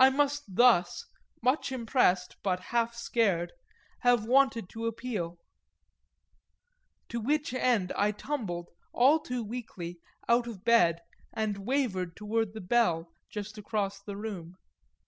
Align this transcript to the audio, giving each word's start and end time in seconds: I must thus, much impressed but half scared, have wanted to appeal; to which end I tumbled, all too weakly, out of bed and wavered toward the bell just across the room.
I 0.00 0.10
must 0.10 0.56
thus, 0.56 1.06
much 1.40 1.70
impressed 1.70 2.34
but 2.42 2.58
half 2.74 2.92
scared, 2.96 3.52
have 4.00 4.24
wanted 4.24 4.68
to 4.70 4.86
appeal; 4.86 5.38
to 7.08 7.20
which 7.20 7.52
end 7.54 7.92
I 7.94 8.10
tumbled, 8.10 8.70
all 8.92 9.20
too 9.20 9.44
weakly, 9.44 10.00
out 10.28 10.48
of 10.48 10.64
bed 10.64 11.02
and 11.32 11.58
wavered 11.58 12.16
toward 12.16 12.52
the 12.52 12.60
bell 12.60 13.12
just 13.30 13.56
across 13.56 14.02
the 14.02 14.16
room. 14.16 14.56